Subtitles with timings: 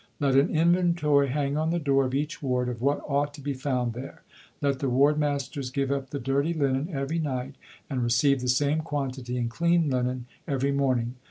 [0.19, 3.53] Let an inventory hang on the door of each ward of what ought to be
[3.53, 4.23] found there.
[4.59, 7.53] Let the Ward Masters give up the dirty linen every night
[7.87, 11.17] and receive the same quantity in clean linen every morning.